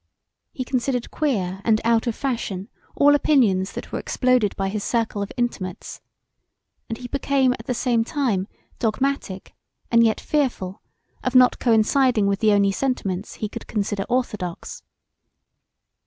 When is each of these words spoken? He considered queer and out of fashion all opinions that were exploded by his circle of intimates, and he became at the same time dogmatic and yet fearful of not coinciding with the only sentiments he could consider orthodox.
He 0.51 0.63
considered 0.63 1.11
queer 1.11 1.61
and 1.63 1.79
out 1.83 2.07
of 2.07 2.15
fashion 2.15 2.69
all 2.95 3.13
opinions 3.13 3.73
that 3.73 3.91
were 3.91 3.99
exploded 3.99 4.55
by 4.55 4.67
his 4.67 4.83
circle 4.83 5.21
of 5.21 5.31
intimates, 5.37 6.01
and 6.89 6.97
he 6.97 7.07
became 7.07 7.53
at 7.53 7.67
the 7.67 7.75
same 7.75 8.03
time 8.03 8.47
dogmatic 8.79 9.53
and 9.91 10.03
yet 10.03 10.19
fearful 10.19 10.81
of 11.23 11.35
not 11.35 11.59
coinciding 11.59 12.25
with 12.25 12.39
the 12.39 12.51
only 12.51 12.71
sentiments 12.71 13.35
he 13.35 13.47
could 13.47 13.67
consider 13.67 14.03
orthodox. 14.09 14.81